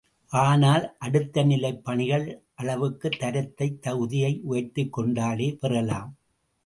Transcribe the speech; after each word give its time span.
ஆனால் 0.31 0.95
அடுத்த 0.97 1.43
நிலைப் 1.43 1.83
பணிகள் 1.83 2.25
அளவுக்கு 2.55 3.09
தரத்தை 3.19 3.79
தகுதியை 3.79 4.41
உயர்த்திக்கொண்டாலே 4.49 5.57
பெறலாம். 5.59 6.11